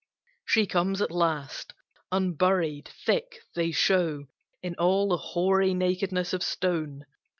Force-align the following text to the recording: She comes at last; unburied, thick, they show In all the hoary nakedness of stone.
She 0.45 0.65
comes 0.65 0.99
at 0.99 1.11
last; 1.11 1.75
unburied, 2.11 2.89
thick, 3.05 3.37
they 3.53 3.69
show 3.69 4.25
In 4.63 4.73
all 4.79 5.09
the 5.09 5.17
hoary 5.17 5.75
nakedness 5.75 6.33
of 6.33 6.41
stone. 6.41 7.05